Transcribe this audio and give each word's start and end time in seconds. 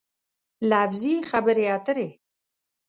لفظي 0.71 1.15
خبرې 1.29 1.65
اترې 1.77 2.07